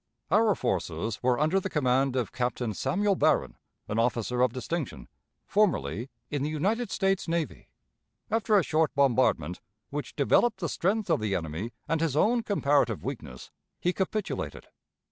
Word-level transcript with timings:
Our 0.31 0.55
forces 0.55 1.21
were 1.21 1.39
under 1.39 1.59
the 1.59 1.69
command 1.69 2.15
of 2.15 2.31
Captain 2.31 2.73
Samuel 2.73 3.13
Barron, 3.13 3.55
an 3.87 3.99
officer 3.99 4.41
of 4.41 4.51
distinction, 4.51 5.07
formerly 5.45 6.09
in 6.31 6.41
the 6.41 6.49
United 6.49 6.89
States 6.89 7.27
Navy. 7.27 7.69
After 8.31 8.57
a 8.57 8.63
short 8.63 8.95
bombardment, 8.95 9.61
which 9.91 10.15
developed 10.15 10.59
the 10.59 10.69
strength 10.69 11.11
of 11.11 11.19
the 11.19 11.35
enemy 11.35 11.71
and 11.87 12.01
his 12.01 12.15
own 12.15 12.41
comparative 12.41 13.03
weakness, 13.03 13.51
he 13.79 13.93
capitulated. 13.93 14.65